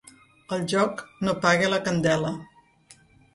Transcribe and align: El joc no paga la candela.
El 0.55 0.63
joc 0.71 1.03
no 1.27 1.35
paga 1.43 1.69
la 1.75 1.81
candela. 1.89 2.33